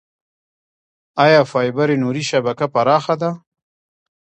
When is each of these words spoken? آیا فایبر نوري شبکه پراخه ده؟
آیا 1.23 1.41
فایبر 1.51 1.89
نوري 2.03 2.23
شبکه 2.31 2.65
پراخه 2.73 3.15
ده؟ 3.21 3.31